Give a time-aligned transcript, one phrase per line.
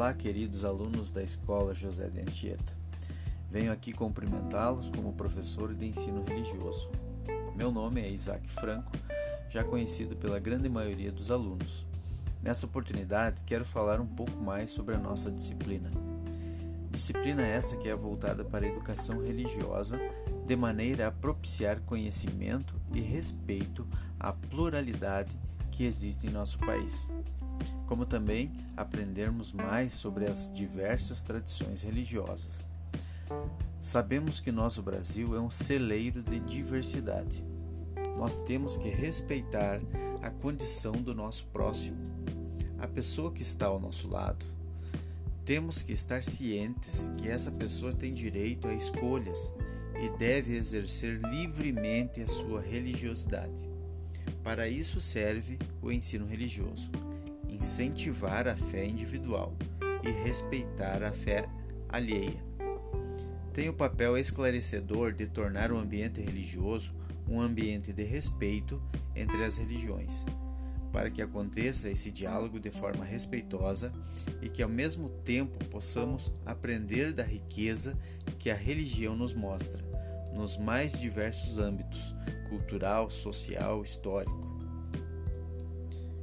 [0.00, 2.72] Olá, queridos alunos da Escola José de Anchieta.
[3.50, 6.90] Venho aqui cumprimentá-los como professor de ensino religioso.
[7.54, 8.92] Meu nome é Isaac Franco,
[9.50, 11.86] já conhecido pela grande maioria dos alunos.
[12.42, 15.90] Nesta oportunidade, quero falar um pouco mais sobre a nossa disciplina.
[16.90, 20.00] Disciplina essa que é voltada para a educação religiosa,
[20.46, 23.86] de maneira a propiciar conhecimento e respeito
[24.18, 25.38] à pluralidade
[25.70, 27.06] que existe em nosso país
[27.90, 32.64] como também aprendermos mais sobre as diversas tradições religiosas.
[33.80, 37.44] Sabemos que nosso Brasil é um celeiro de diversidade.
[38.16, 39.80] Nós temos que respeitar
[40.22, 41.98] a condição do nosso próximo,
[42.78, 44.46] a pessoa que está ao nosso lado.
[45.44, 49.52] Temos que estar cientes que essa pessoa tem direito a escolhas
[50.00, 53.68] e deve exercer livremente a sua religiosidade.
[54.44, 57.09] Para isso serve o ensino religioso
[57.60, 59.54] incentivar a fé individual
[60.02, 61.44] e respeitar a fé
[61.88, 62.42] alheia.
[63.52, 66.94] Tem o papel esclarecedor de tornar o ambiente religioso
[67.28, 68.82] um ambiente de respeito
[69.14, 70.24] entre as religiões,
[70.90, 73.92] para que aconteça esse diálogo de forma respeitosa
[74.42, 77.96] e que ao mesmo tempo possamos aprender da riqueza
[78.38, 79.84] que a religião nos mostra,
[80.34, 82.16] nos mais diversos âmbitos
[82.48, 84.49] cultural, social, histórico.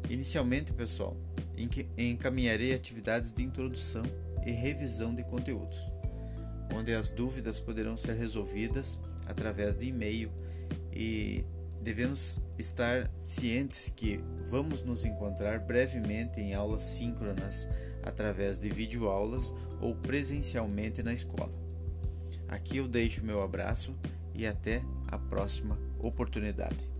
[0.10, 1.18] Inicialmente, pessoal,
[1.98, 4.04] encaminharei atividades de introdução
[4.46, 5.80] e revisão de conteúdos,
[6.74, 10.32] onde as dúvidas poderão ser resolvidas através de e-mail
[10.94, 11.44] e
[11.82, 17.68] devemos estar cientes que vamos nos encontrar brevemente em aulas síncronas
[18.04, 21.52] através de videoaulas ou presencialmente na escola.
[22.48, 23.94] Aqui eu deixo meu abraço
[24.34, 26.97] e até a próxima oportunidade.